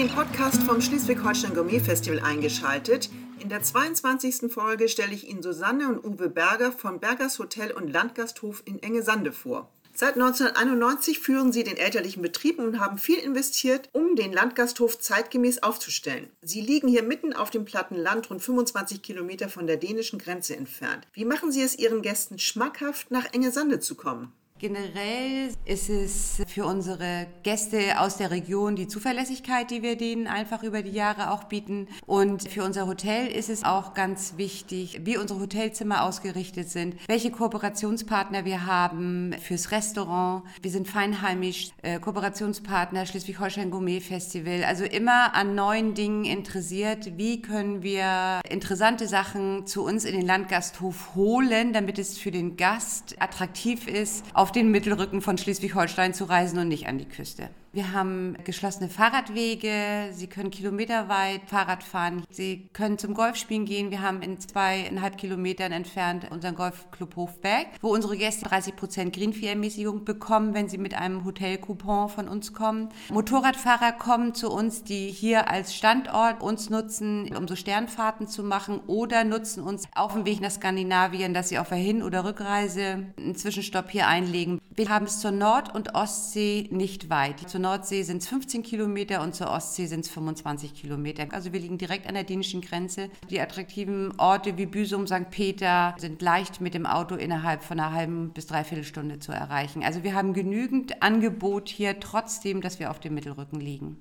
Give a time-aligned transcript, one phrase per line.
[0.00, 3.10] den Podcast vom Schleswig-Holstein Gourmet Festival eingeschaltet.
[3.38, 4.50] In der 22.
[4.50, 9.30] Folge stelle ich Ihnen Susanne und Uwe Berger von Bergers Hotel und Landgasthof in Engesande
[9.30, 9.68] vor.
[9.92, 15.62] Seit 1991 führen sie den elterlichen Betrieb und haben viel investiert, um den Landgasthof zeitgemäß
[15.62, 16.30] aufzustellen.
[16.40, 20.56] Sie liegen hier mitten auf dem platten Land, rund 25 Kilometer von der dänischen Grenze
[20.56, 21.06] entfernt.
[21.12, 24.32] Wie machen Sie es Ihren Gästen schmackhaft, nach Engesande zu kommen?
[24.60, 30.62] Generell ist es für unsere Gäste aus der Region die Zuverlässigkeit, die wir denen einfach
[30.62, 31.88] über die Jahre auch bieten.
[32.04, 37.30] Und für unser Hotel ist es auch ganz wichtig, wie unsere Hotelzimmer ausgerichtet sind, welche
[37.30, 40.42] Kooperationspartner wir haben fürs Restaurant.
[40.60, 44.64] Wir sind feinheimisch, äh, Kooperationspartner Schleswig-Holstein Gourmet Festival.
[44.64, 47.16] Also immer an neuen Dingen interessiert.
[47.16, 52.58] Wie können wir interessante Sachen zu uns in den Landgasthof holen, damit es für den
[52.58, 57.04] Gast attraktiv ist, auf auf den Mittelrücken von Schleswig-Holstein zu reisen und nicht an die
[57.04, 57.50] Küste.
[57.72, 60.08] Wir haben geschlossene Fahrradwege.
[60.10, 62.24] Sie können kilometerweit Fahrrad fahren.
[62.28, 63.92] Sie können zum Golfspielen gehen.
[63.92, 70.04] Wir haben in zweieinhalb Kilometern entfernt unseren Golfclub Hofberg, wo unsere Gäste 30 Prozent Greenfee-Ermäßigung
[70.04, 72.88] bekommen, wenn sie mit einem Hotelcoupon von uns kommen.
[73.08, 78.80] Motorradfahrer kommen zu uns, die hier als Standort uns nutzen, um so Sternfahrten zu machen
[78.88, 83.06] oder nutzen uns auf dem Weg nach Skandinavien, dass sie auf der Hin- oder Rückreise
[83.16, 84.60] einen Zwischenstopp hier einlegen.
[84.80, 87.50] Wir haben es zur Nord- und Ostsee nicht weit.
[87.50, 91.26] Zur Nordsee sind es 15 Kilometer und zur Ostsee sind es 25 Kilometer.
[91.32, 93.10] Also wir liegen direkt an der dänischen Grenze.
[93.28, 95.28] Die attraktiven Orte wie Büsum, St.
[95.30, 99.84] Peter sind leicht mit dem Auto innerhalb von einer halben bis dreiviertel Stunde zu erreichen.
[99.84, 103.98] Also wir haben genügend Angebot hier, trotzdem, dass wir auf dem Mittelrücken liegen.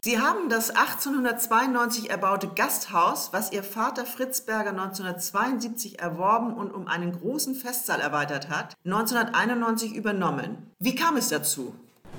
[0.00, 6.86] Sie haben das 1892 erbaute Gasthaus, was Ihr Vater Fritz Berger 1972 erworben und um
[6.86, 10.70] einen großen Festsaal erweitert hat, 1991 übernommen.
[10.78, 11.74] Wie kam es dazu?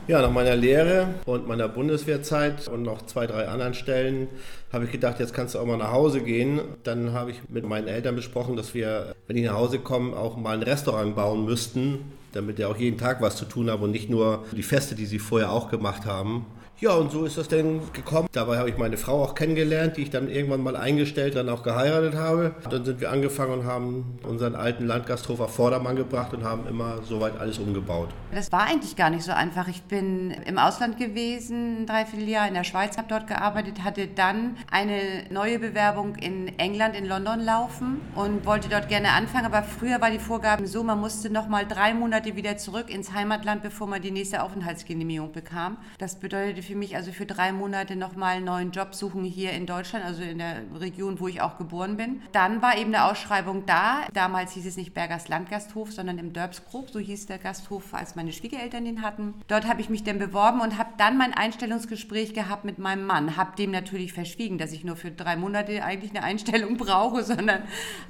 [0.07, 4.27] Ja, nach meiner Lehre und meiner Bundeswehrzeit und noch zwei, drei anderen Stellen
[4.73, 6.59] habe ich gedacht, jetzt kannst du auch mal nach Hause gehen.
[6.83, 10.35] Dann habe ich mit meinen Eltern besprochen, dass wir, wenn die nach Hause kommen, auch
[10.35, 13.91] mal ein Restaurant bauen müssten, damit ich auch jeden Tag was zu tun habe und
[13.91, 16.45] nicht nur die Feste, die sie vorher auch gemacht haben.
[16.81, 18.29] Ja, und so ist das dann gekommen.
[18.31, 21.61] Dabei habe ich meine Frau auch kennengelernt, die ich dann irgendwann mal eingestellt, dann auch
[21.61, 22.55] geheiratet habe.
[22.69, 27.03] Dann sind wir angefangen und haben unseren alten Landgasthof auf Vordermann gebracht und haben immer
[27.03, 28.07] soweit alles umgebaut.
[28.33, 29.67] Das war eigentlich gar nicht so einfach.
[29.67, 34.55] Ich bin im Ausland gewesen, ein Dreivierteljahr in der Schweiz, habe dort gearbeitet, hatte dann
[34.71, 39.47] eine neue Bewerbung in England, in London laufen und wollte dort gerne anfangen.
[39.47, 43.11] Aber früher war die Vorgabe so, man musste noch mal drei Monate wieder zurück ins
[43.11, 45.75] Heimatland, bevor man die nächste Aufenthaltsgenehmigung bekam.
[45.97, 49.65] Das bedeutete für mich also für drei Monate nochmal einen neuen Job suchen hier in
[49.65, 52.21] Deutschland, also in der Region, wo ich auch geboren bin.
[52.31, 54.05] Dann war eben eine Ausschreibung da.
[54.13, 58.31] Damals hieß es nicht Bergers Landgasthof, sondern im Dörbskrog, so hieß der Gasthof, als meine
[58.31, 59.33] Schwiegereltern den hatten.
[59.47, 63.35] Dort habe ich mich dann beworben und habe dann mein Einstellungsgespräch gehabt mit meinem Mann.
[63.35, 67.63] Habe dem natürlich verschwiegen, dass ich nur für drei Monate eigentlich eine Einstellung brauche, sondern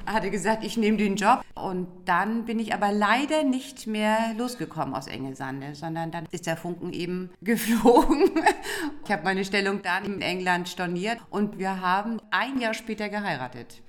[0.06, 1.44] hatte gesagt, ich nehme den Job.
[1.56, 6.58] Und dann bin ich aber leider nicht mehr losgekommen aus Engelsande, sondern dann ist der
[6.58, 8.32] Funken eben geflogen.
[9.04, 13.82] Ich habe meine Stellung dann in England storniert und wir haben ein Jahr später geheiratet.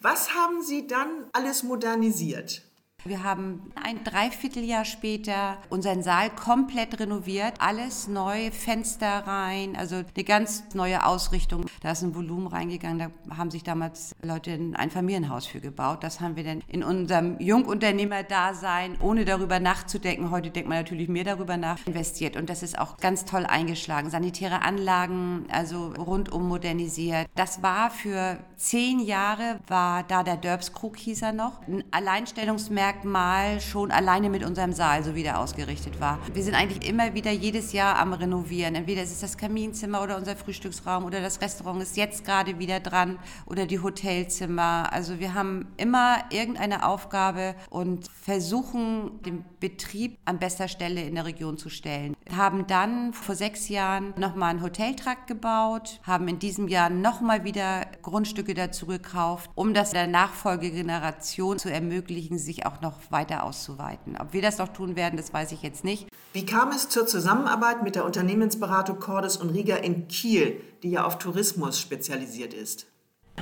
[0.00, 2.67] Was haben Sie dann alles modernisiert?
[3.08, 10.24] Wir haben ein Dreivierteljahr später unseren Saal komplett renoviert, alles neu, Fenster rein, also eine
[10.24, 11.64] ganz neue Ausrichtung.
[11.80, 16.04] Da ist ein Volumen reingegangen, da haben sich damals Leute ein Familienhaus für gebaut.
[16.04, 21.24] Das haben wir dann in unserem Jungunternehmerdasein, ohne darüber nachzudenken, heute denkt man natürlich mehr
[21.24, 22.36] darüber nach, investiert.
[22.36, 24.10] Und das ist auch ganz toll eingeschlagen.
[24.10, 27.26] Sanitäre Anlagen, also rundum modernisiert.
[27.36, 33.60] Das war für zehn Jahre, war da der Dörbskrug hieß er noch, ein Alleinstellungsmerkmal Merkmal
[33.60, 36.18] schon alleine mit unserem Saal, so wie der ausgerichtet war.
[36.34, 38.74] Wir sind eigentlich immer wieder jedes Jahr am Renovieren.
[38.74, 42.80] Entweder ist es das Kaminzimmer oder unser Frühstücksraum oder das Restaurant ist jetzt gerade wieder
[42.80, 44.92] dran oder die Hotelzimmer.
[44.92, 51.24] Also wir haben immer irgendeine Aufgabe und versuchen, den Betrieb an bester Stelle in der
[51.24, 52.16] Region zu stellen.
[52.36, 57.86] Haben dann vor sechs Jahren nochmal einen Hoteltrakt gebaut, haben in diesem Jahr nochmal wieder
[58.02, 64.16] Grundstücke dazu gekauft, um das der Nachfolgegeneration zu ermöglichen, sich auch noch weiter auszuweiten.
[64.18, 66.08] Ob wir das noch tun werden, das weiß ich jetzt nicht.
[66.32, 71.04] Wie kam es zur Zusammenarbeit mit der Unternehmensberatung Cordes und Riga in Kiel, die ja
[71.04, 72.86] auf Tourismus spezialisiert ist?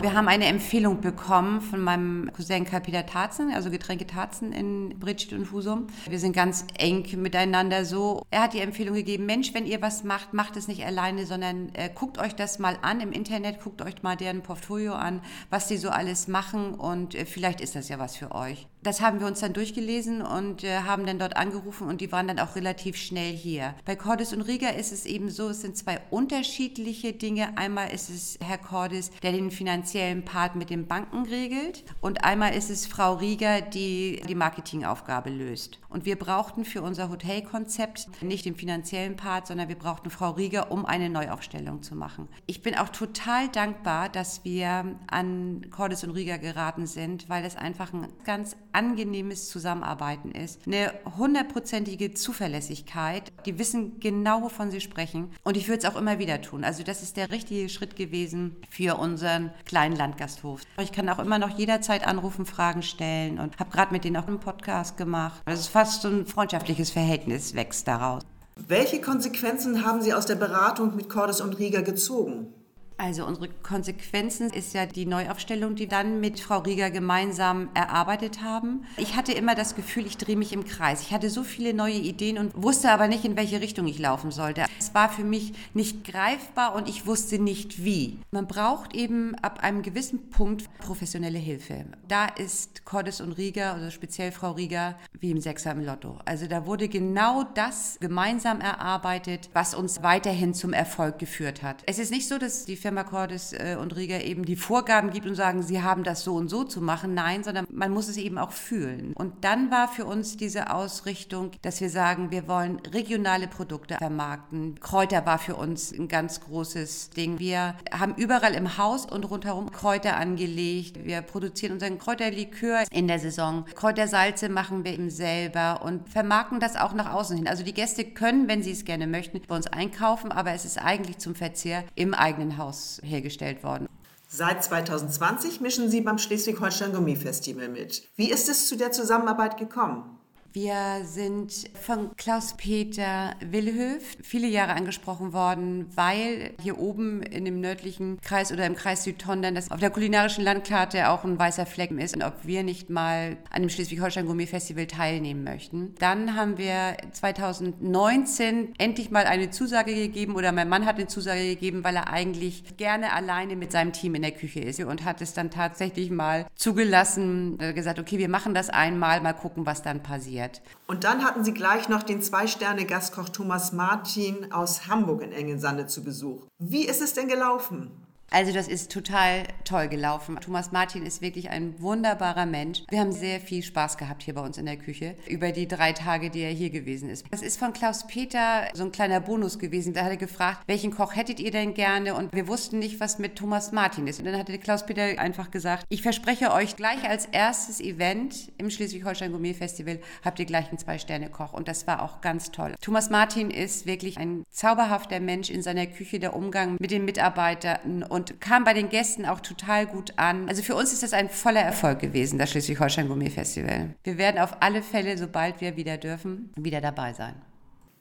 [0.02, 5.32] Wir haben eine Empfehlung bekommen von meinem Cousin Karl-Peter Tarzen, also Getränke Tarzen in Bridget
[5.32, 5.86] und Husum.
[6.08, 8.22] Wir sind ganz eng miteinander so.
[8.30, 11.70] Er hat die Empfehlung gegeben, Mensch, wenn ihr was macht, macht es nicht alleine, sondern
[11.74, 15.66] äh, guckt euch das mal an im Internet, guckt euch mal deren Portfolio an, was
[15.66, 18.68] die so alles machen und äh, vielleicht ist das ja was für euch.
[18.86, 22.28] Das haben wir uns dann durchgelesen und äh, haben dann dort angerufen und die waren
[22.28, 23.74] dann auch relativ schnell hier.
[23.84, 27.58] Bei Cordis und Rieger ist es eben so, es sind zwei unterschiedliche Dinge.
[27.58, 32.54] Einmal ist es Herr Cordis, der den finanziellen Part mit den Banken regelt und einmal
[32.54, 35.80] ist es Frau Rieger, die die Marketingaufgabe löst.
[35.96, 40.70] Und wir brauchten für unser Hotelkonzept nicht den finanziellen Part, sondern wir brauchten Frau Rieger,
[40.70, 42.28] um eine Neuaufstellung zu machen.
[42.44, 47.56] Ich bin auch total dankbar, dass wir an Cordis und Rieger geraten sind, weil es
[47.56, 50.66] einfach ein ganz angenehmes Zusammenarbeiten ist.
[50.66, 53.32] Eine hundertprozentige Zuverlässigkeit.
[53.46, 55.30] Die wissen genau, wovon sie sprechen.
[55.44, 56.62] Und ich würde es auch immer wieder tun.
[56.62, 60.60] Also das ist der richtige Schritt gewesen für unseren kleinen Landgasthof.
[60.78, 64.28] Ich kann auch immer noch jederzeit anrufen, Fragen stellen und habe gerade mit denen auch
[64.28, 65.40] einen Podcast gemacht.
[65.46, 68.22] Das ist fast so ein freundschaftliches Verhältnis wächst daraus.
[68.56, 72.52] Welche Konsequenzen haben Sie aus der Beratung mit Cordes und Rieger gezogen?
[72.98, 78.86] Also unsere Konsequenzen ist ja die Neuaufstellung, die dann mit Frau Rieger gemeinsam erarbeitet haben.
[78.96, 81.02] Ich hatte immer das Gefühl, ich drehe mich im Kreis.
[81.02, 84.30] Ich hatte so viele neue Ideen und wusste aber nicht, in welche Richtung ich laufen
[84.30, 84.64] sollte.
[84.78, 88.18] Es war für mich nicht greifbar und ich wusste nicht wie.
[88.30, 91.84] Man braucht eben ab einem gewissen Punkt professionelle Hilfe.
[92.08, 96.18] Da ist Cordes und Rieger, also speziell Frau Rieger, wie im Sechser im Lotto.
[96.24, 101.82] Also da wurde genau das gemeinsam erarbeitet, was uns weiterhin zum Erfolg geführt hat.
[101.86, 105.26] Es ist nicht so, dass die Firma Cordes äh, und Rieger eben die Vorgaben gibt
[105.26, 107.14] und sagen, sie haben das so und so zu machen.
[107.14, 109.12] Nein, sondern man muss es eben auch fühlen.
[109.14, 114.78] Und dann war für uns diese Ausrichtung, dass wir sagen, wir wollen regionale Produkte vermarkten.
[114.80, 117.38] Kräuter war für uns ein ganz großes Ding.
[117.38, 121.04] Wir haben überall im Haus und rundherum Kräuter angelegt.
[121.04, 123.64] Wir produzieren unseren Kräuterlikör in der Saison.
[123.74, 127.48] Kräutersalze machen wir eben selber und vermarkten das auch nach außen hin.
[127.48, 130.78] Also die Gäste können, wenn sie es gerne möchten, bei uns einkaufen, aber es ist
[130.78, 133.88] eigentlich zum Verzehr im eigenen Haus hergestellt worden.
[134.28, 138.08] Seit 2020 mischen Sie beim Schleswig-Holstein Gummi-Festival mit.
[138.16, 140.15] Wie ist es zu der Zusammenarbeit gekommen?
[140.56, 148.18] Wir sind von Klaus-Peter Willhöf viele Jahre angesprochen worden, weil hier oben in dem nördlichen
[148.22, 152.16] Kreis oder im Kreis Südtondern das auf der kulinarischen Landkarte auch ein weißer Fleck ist
[152.16, 155.94] und ob wir nicht mal an dem Schleswig-Holstein Gourmet Festival teilnehmen möchten.
[155.98, 161.44] Dann haben wir 2019 endlich mal eine Zusage gegeben oder mein Mann hat eine Zusage
[161.44, 165.20] gegeben, weil er eigentlich gerne alleine mit seinem Team in der Küche ist und hat
[165.20, 170.02] es dann tatsächlich mal zugelassen, gesagt, okay, wir machen das einmal, mal gucken, was dann
[170.02, 170.62] passiert passiert.
[170.86, 176.04] Und dann hatten Sie gleich noch den Zwei-Sterne-Gastkoch Thomas Martin aus Hamburg in Engelsande zu
[176.04, 176.46] Besuch.
[176.58, 178.05] Wie ist es denn gelaufen?
[178.30, 180.38] Also das ist total toll gelaufen.
[180.40, 182.82] Thomas Martin ist wirklich ein wunderbarer Mensch.
[182.90, 185.92] Wir haben sehr viel Spaß gehabt hier bei uns in der Küche über die drei
[185.92, 187.24] Tage, die er hier gewesen ist.
[187.30, 189.94] Das ist von Klaus Peter so ein kleiner Bonus gewesen.
[189.94, 192.14] Da hat er gefragt, welchen Koch hättet ihr denn gerne?
[192.14, 194.18] Und wir wussten nicht, was mit Thomas Martin ist.
[194.18, 198.70] Und dann hatte Klaus Peter einfach gesagt, ich verspreche euch gleich als erstes Event im
[198.70, 201.52] Schleswig-Holstein Gourmet Festival habt ihr gleich einen Zwei-Sterne-Koch.
[201.52, 202.74] Und das war auch ganz toll.
[202.80, 208.02] Thomas Martin ist wirklich ein zauberhafter Mensch in seiner Küche, der Umgang mit den Mitarbeitern
[208.02, 210.48] und kam bei den Gästen auch total gut an.
[210.48, 213.94] Also für uns ist das ein voller Erfolg gewesen, das Schleswig-Holstein Gourmet Festival.
[214.04, 217.34] Wir werden auf alle Fälle, sobald wir wieder dürfen, wieder dabei sein.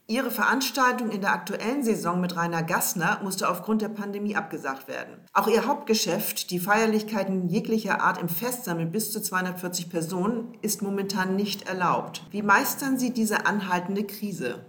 [0.07, 5.15] Ihre Veranstaltung in der aktuellen Saison mit Rainer Gassner musste aufgrund der Pandemie abgesagt werden.
[5.33, 10.83] Auch Ihr Hauptgeschäft, die Feierlichkeiten jeglicher Art im Festsaal mit bis zu 240 Personen, ist
[10.83, 12.21] momentan nicht erlaubt.
[12.29, 14.63] Wie meistern Sie diese anhaltende Krise?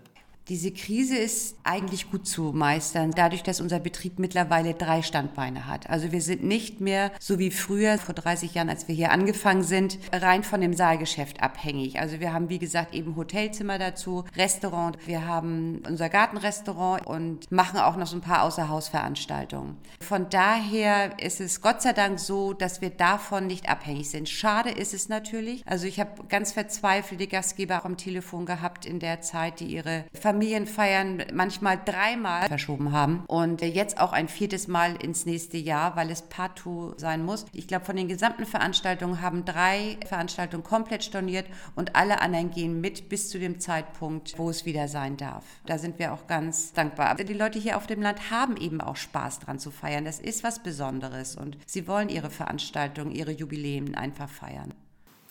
[0.49, 5.91] Diese Krise ist eigentlich gut zu meistern, dadurch, dass unser Betrieb mittlerweile drei Standbeine hat.
[5.91, 9.65] Also wir sind nicht mehr so wie früher, vor 30 Jahren, als wir hier angefangen
[9.65, 11.99] sind, rein von dem Saalgeschäft abhängig.
[11.99, 17.81] Also wir haben, wie gesagt, eben Hotelzimmer dazu, Restaurant, wir haben unser Gartenrestaurant und machen
[17.81, 19.77] auch noch so ein paar Außerhausveranstaltungen.
[20.01, 24.29] Von daher ist es Gott sei Dank so, dass wir davon nicht abhängig sind.
[24.29, 25.65] Schade ist es natürlich.
[25.67, 30.36] Also ich habe ganz verzweifelte Gastgeber am Telefon gehabt in der Zeit, die ihre Familie
[30.37, 36.11] Familienfeiern manchmal dreimal verschoben haben und jetzt auch ein viertes Mal ins nächste Jahr, weil
[36.11, 37.47] es partout sein muss.
[37.53, 42.83] Ich glaube, von den gesamten Veranstaltungen haben drei Veranstaltungen komplett storniert und alle anderen gehen
[42.83, 45.45] mit bis zu dem Zeitpunkt, wo es wieder sein darf.
[45.65, 47.15] Da sind wir auch ganz dankbar.
[47.15, 50.05] Die Leute hier auf dem Land haben eben auch Spaß dran zu feiern.
[50.05, 54.75] Das ist was Besonderes und sie wollen ihre Veranstaltungen, ihre Jubiläen einfach feiern.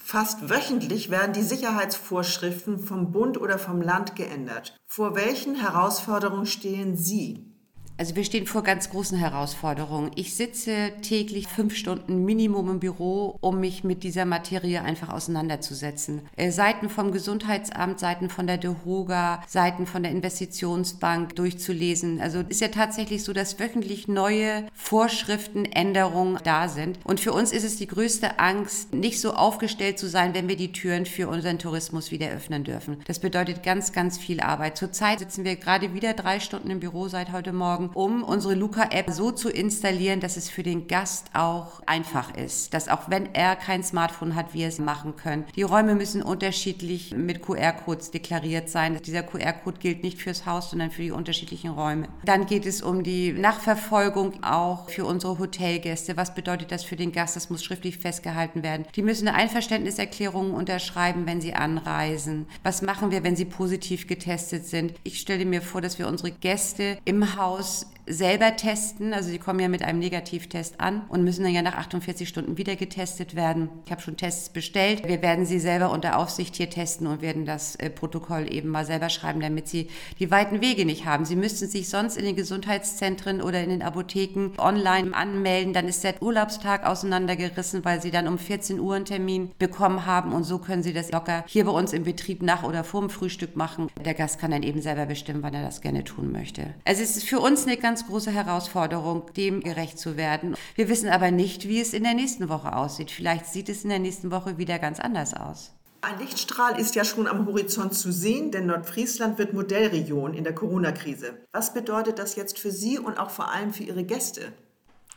[0.07, 4.77] Fast wöchentlich werden die Sicherheitsvorschriften vom Bund oder vom Land geändert.
[4.85, 7.54] Vor welchen Herausforderungen stehen Sie?
[7.97, 10.11] Also wir stehen vor ganz großen Herausforderungen.
[10.15, 16.21] Ich sitze täglich fünf Stunden Minimum im Büro, um mich mit dieser Materie einfach auseinanderzusetzen.
[16.35, 22.19] Äh, Seiten vom Gesundheitsamt, Seiten von der DEHOGA, Seiten von der Investitionsbank durchzulesen.
[22.19, 26.99] Also ist ja tatsächlich so, dass wöchentlich neue Vorschriften, Änderungen da sind.
[27.05, 30.57] Und für uns ist es die größte Angst, nicht so aufgestellt zu sein, wenn wir
[30.57, 32.97] die Türen für unseren Tourismus wieder öffnen dürfen.
[33.07, 34.77] Das bedeutet ganz, ganz viel Arbeit.
[34.77, 38.55] Zurzeit sitzen wir gerade wieder drei Stunden im Büro seit heute Morgen haben, um unsere
[38.55, 42.73] Luca-App so zu installieren, dass es für den Gast auch einfach ist.
[42.73, 45.45] Dass auch wenn er kein Smartphone hat, wir es machen können.
[45.55, 48.99] Die Räume müssen unterschiedlich mit QR-Codes deklariert sein.
[49.05, 52.07] Dieser QR-Code gilt nicht fürs Haus, sondern für die unterschiedlichen Räume.
[52.23, 56.17] Dann geht es um die Nachverfolgung auch für unsere Hotelgäste.
[56.17, 57.35] Was bedeutet das für den Gast?
[57.35, 58.85] Das muss schriftlich festgehalten werden.
[58.95, 62.47] Die müssen eine Einverständniserklärung unterschreiben, wenn sie anreisen.
[62.63, 64.93] Was machen wir, wenn sie positiv getestet sind?
[65.03, 69.13] Ich stelle mir vor, dass wir unsere Gäste im Haus was selber testen.
[69.13, 72.57] Also sie kommen ja mit einem Negativtest an und müssen dann ja nach 48 Stunden
[72.57, 73.69] wieder getestet werden.
[73.85, 75.07] Ich habe schon Tests bestellt.
[75.07, 78.85] Wir werden sie selber unter Aufsicht hier testen und werden das äh, Protokoll eben mal
[78.85, 81.25] selber schreiben, damit sie die weiten Wege nicht haben.
[81.25, 85.73] Sie müssten sich sonst in den Gesundheitszentren oder in den Apotheken online anmelden.
[85.73, 90.33] Dann ist der Urlaubstag auseinandergerissen, weil sie dann um 14 Uhr einen Termin bekommen haben
[90.33, 93.09] und so können sie das locker hier bei uns im Betrieb nach oder vor dem
[93.09, 93.89] Frühstück machen.
[94.03, 96.73] Der Gast kann dann eben selber bestimmen, wann er das gerne tun möchte.
[96.85, 100.55] Also es ist für uns eine ganz große Herausforderung, dem gerecht zu werden.
[100.75, 103.11] Wir wissen aber nicht, wie es in der nächsten Woche aussieht.
[103.11, 105.71] Vielleicht sieht es in der nächsten Woche wieder ganz anders aus.
[106.01, 110.53] Ein Lichtstrahl ist ja schon am Horizont zu sehen, denn Nordfriesland wird Modellregion in der
[110.53, 111.33] Corona-Krise.
[111.51, 114.53] Was bedeutet das jetzt für Sie und auch vor allem für Ihre Gäste?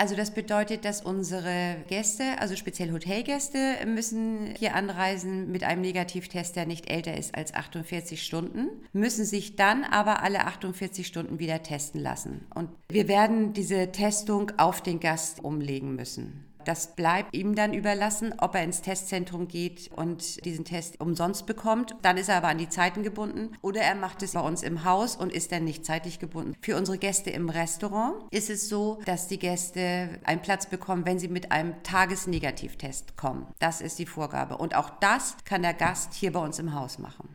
[0.00, 6.54] Also das bedeutet, dass unsere Gäste, also speziell Hotelgäste, müssen hier anreisen mit einem Negativtest,
[6.54, 11.64] der nicht älter ist als 48 Stunden, müssen sich dann aber alle 48 Stunden wieder
[11.64, 12.46] testen lassen.
[12.54, 16.47] Und wir werden diese Testung auf den Gast umlegen müssen.
[16.68, 21.96] Das bleibt ihm dann überlassen, ob er ins Testzentrum geht und diesen Test umsonst bekommt.
[22.02, 23.56] Dann ist er aber an die Zeiten gebunden.
[23.62, 26.54] Oder er macht es bei uns im Haus und ist dann nicht zeitlich gebunden.
[26.60, 31.18] Für unsere Gäste im Restaurant ist es so, dass die Gäste einen Platz bekommen, wenn
[31.18, 33.46] sie mit einem Tagesnegativtest kommen.
[33.60, 34.58] Das ist die Vorgabe.
[34.58, 37.30] Und auch das kann der Gast hier bei uns im Haus machen.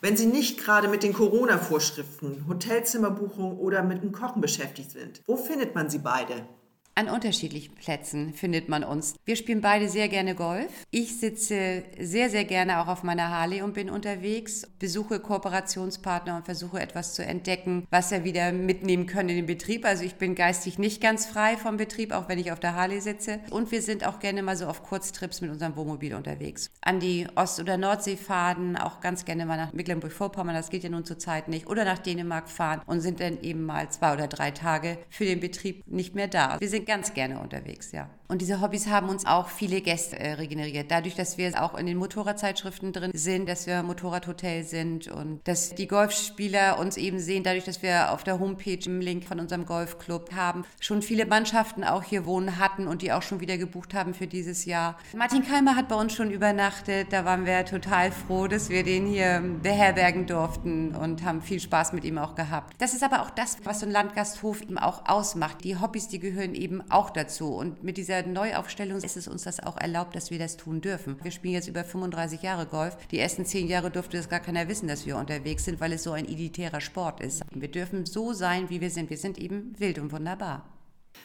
[0.00, 5.36] Wenn Sie nicht gerade mit den Corona-Vorschriften, Hotelzimmerbuchung oder mit dem Kochen beschäftigt sind, wo
[5.36, 6.46] findet man sie beide?
[6.98, 9.16] An unterschiedlichen Plätzen findet man uns.
[9.26, 10.72] Wir spielen beide sehr gerne Golf.
[10.90, 16.46] Ich sitze sehr, sehr gerne auch auf meiner Harley und bin unterwegs, besuche Kooperationspartner und
[16.46, 19.84] versuche etwas zu entdecken, was wir wieder mitnehmen können in den Betrieb.
[19.84, 23.02] Also ich bin geistig nicht ganz frei vom Betrieb, auch wenn ich auf der Harley
[23.02, 23.40] sitze.
[23.50, 26.70] Und wir sind auch gerne mal so auf Kurztrips mit unserem Wohnmobil unterwegs.
[26.80, 30.88] An die Ost- oder Nordsee fahren, auch ganz gerne mal nach Mecklenburg-Vorpommern, das geht ja
[30.88, 34.50] nun zurzeit nicht, oder nach Dänemark fahren und sind dann eben mal zwei oder drei
[34.50, 36.58] Tage für den Betrieb nicht mehr da.
[36.58, 38.08] Wir sind ganz gerne unterwegs, ja.
[38.28, 40.90] Und diese Hobbys haben uns auch viele Gäste äh, regeneriert.
[40.90, 45.74] Dadurch, dass wir auch in den Motorradzeitschriften drin sind, dass wir Motorradhotel sind und dass
[45.74, 49.64] die Golfspieler uns eben sehen, dadurch, dass wir auf der Homepage im Link von unserem
[49.64, 53.94] Golfclub haben, schon viele Mannschaften auch hier wohnen hatten und die auch schon wieder gebucht
[53.94, 54.98] haben für dieses Jahr.
[55.16, 57.12] Martin Keimer hat bei uns schon übernachtet.
[57.12, 61.92] Da waren wir total froh, dass wir den hier beherbergen durften und haben viel Spaß
[61.92, 62.74] mit ihm auch gehabt.
[62.78, 65.62] Das ist aber auch das, was so ein Landgasthof eben auch ausmacht.
[65.62, 67.54] Die Hobbys, die gehören eben auch dazu.
[67.54, 71.16] Und mit dieser Neuaufstellung ist es uns das auch erlaubt, dass wir das tun dürfen.
[71.22, 72.96] Wir spielen jetzt über 35 Jahre Golf.
[73.10, 76.02] Die ersten zehn Jahre durfte das gar keiner wissen, dass wir unterwegs sind, weil es
[76.02, 77.42] so ein elitärer Sport ist.
[77.50, 79.10] Wir dürfen so sein, wie wir sind.
[79.10, 80.64] Wir sind eben wild und wunderbar.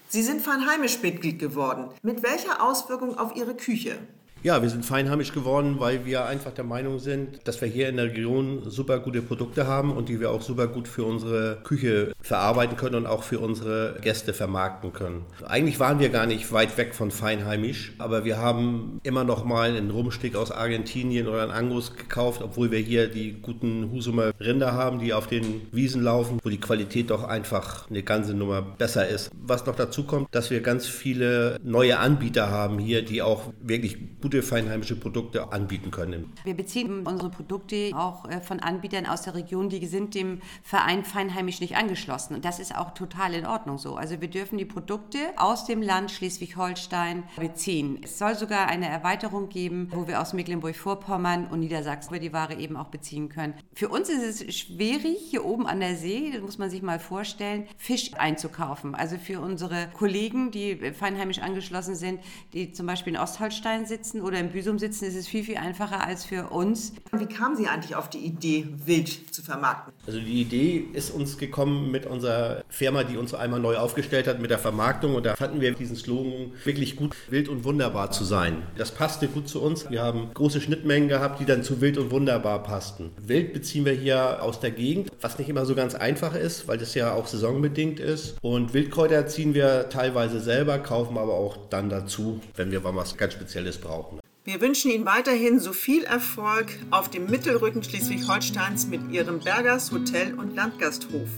[0.10, 1.90] Sie sind Feinheimisch-Mitglied geworden.
[2.02, 3.98] Mit welcher Auswirkung auf Ihre Küche?
[4.44, 7.98] Ja, wir sind feinheimisch geworden, weil wir einfach der Meinung sind, dass wir hier in
[7.98, 12.14] der Region super gute Produkte haben und die wir auch super gut für unsere Küche
[12.24, 15.26] verarbeiten können und auch für unsere Gäste vermarkten können.
[15.46, 19.76] Eigentlich waren wir gar nicht weit weg von feinheimisch, aber wir haben immer noch mal
[19.76, 24.72] einen Rumstick aus Argentinien oder einen Angus gekauft, obwohl wir hier die guten Husumer Rinder
[24.72, 29.08] haben, die auf den Wiesen laufen, wo die Qualität doch einfach eine ganze Nummer besser
[29.08, 29.30] ist.
[29.40, 34.00] Was noch dazu kommt, dass wir ganz viele neue Anbieter haben hier, die auch wirklich
[34.20, 36.32] gut gute feinheimische Produkte anbieten können.
[36.46, 41.04] Wir beziehen unsere Produkte auch äh, von Anbietern aus der Region, die sind dem Verein
[41.04, 42.36] Feinheimisch nicht angeschlossen.
[42.36, 43.98] Und das ist auch total in Ordnung so.
[43.98, 48.00] Also wir dürfen die Produkte aus dem Land Schleswig-Holstein beziehen.
[48.04, 52.78] Es soll sogar eine Erweiterung geben, wo wir aus Mecklenburg-Vorpommern und Niedersachsen die Ware eben
[52.78, 53.54] auch beziehen können.
[53.74, 57.00] Für uns ist es schwierig, hier oben an der See, das muss man sich mal
[57.00, 58.96] vorstellen, Fisch einzukaufen.
[58.96, 62.22] Also für unsere Kollegen, die feinheimisch angeschlossen sind,
[62.54, 65.58] die zum Beispiel in Ostholstein sitzen sitzen oder im Büsum sitzen, ist es viel, viel
[65.58, 66.94] einfacher als für uns.
[67.12, 69.94] Wie kamen Sie eigentlich auf die Idee, Wild zu vermarkten?
[70.06, 74.40] Also die Idee ist uns gekommen mit unserer Firma, die uns einmal neu aufgestellt hat
[74.40, 78.24] mit der Vermarktung und da fanden wir diesen Slogan wirklich gut, wild und wunderbar zu
[78.24, 78.64] sein.
[78.78, 79.90] Das passte gut zu uns.
[79.90, 83.12] Wir haben große Schnittmengen gehabt, die dann zu wild und wunderbar passten.
[83.22, 86.78] Wild beziehen wir hier aus der Gegend, was nicht immer so ganz einfach ist, weil
[86.78, 88.38] das ja auch saisonbedingt ist.
[88.42, 93.18] Und Wildkräuter ziehen wir teilweise selber, kaufen aber auch dann dazu, wenn wir mal was
[93.18, 94.11] ganz Spezielles brauchen.
[94.44, 100.34] Wir wünschen Ihnen weiterhin so viel Erfolg auf dem Mittelrücken Schleswig-Holsteins mit Ihrem Bergers Hotel
[100.34, 101.30] und Landgasthof.